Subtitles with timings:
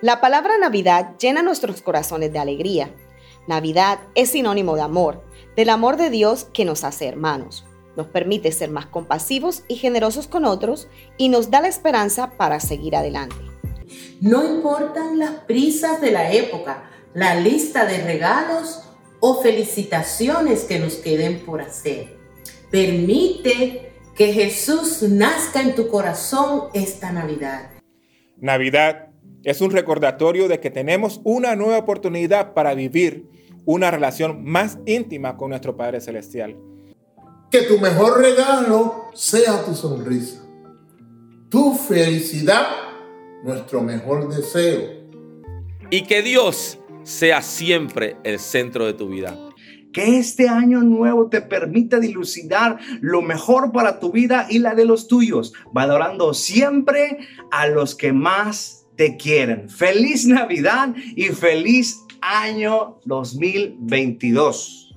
[0.00, 2.94] La palabra Navidad llena nuestros corazones de alegría.
[3.48, 5.24] Navidad es sinónimo de amor,
[5.56, 7.66] del amor de Dios que nos hace hermanos.
[7.96, 12.60] Nos permite ser más compasivos y generosos con otros y nos da la esperanza para
[12.60, 13.34] seguir adelante.
[14.20, 18.84] No importan las prisas de la época, la lista de regalos
[19.18, 22.16] o felicitaciones que nos queden por hacer.
[22.70, 27.70] Permite que Jesús nazca en tu corazón esta Navidad.
[28.36, 29.07] Navidad
[29.44, 33.28] es un recordatorio de que tenemos una nueva oportunidad para vivir
[33.64, 36.56] una relación más íntima con nuestro Padre Celestial.
[37.50, 40.42] Que tu mejor regalo sea tu sonrisa,
[41.48, 42.66] tu felicidad,
[43.42, 45.06] nuestro mejor deseo.
[45.90, 49.38] Y que Dios sea siempre el centro de tu vida.
[49.92, 54.84] Que este año nuevo te permita dilucidar lo mejor para tu vida y la de
[54.84, 57.18] los tuyos, valorando siempre
[57.50, 59.70] a los que más te quieren.
[59.70, 64.87] Feliz Navidad y feliz año 2022.